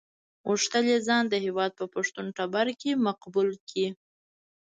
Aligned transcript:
غوښتل 0.47 0.83
یې 0.93 0.97
ځان 1.07 1.23
د 1.29 1.35
هېواد 1.45 1.71
په 1.79 1.85
پښتون 1.93 2.25
ټبر 2.37 2.67
کې 2.81 2.91
مقبول 3.07 3.49
کړي. 3.67 3.87